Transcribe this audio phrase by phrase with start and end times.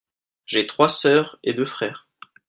[0.47, 2.09] J'ai trois sœurs et deux frères.